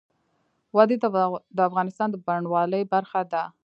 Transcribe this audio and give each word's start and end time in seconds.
وادي 0.75 0.95
د 1.57 1.59
افغانستان 1.69 2.07
د 2.11 2.15
بڼوالۍ 2.25 2.83
برخه 2.93 3.21
ده. 3.31 3.43